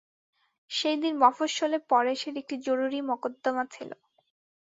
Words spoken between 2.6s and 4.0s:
জরুরি মকদ্দমা ছিল।